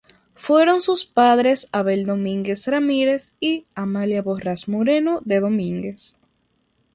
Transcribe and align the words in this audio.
Fueron 0.33 0.81
sus 0.81 1.05
padres 1.05 1.69
Abel 1.71 2.07
Domínguez 2.07 2.65
Ramírez 2.65 3.35
y 3.39 3.67
Amalia 3.75 4.23
Borrás 4.23 4.67
Moreno 4.67 5.21
de 5.25 5.39
Domínguez. 5.39 6.17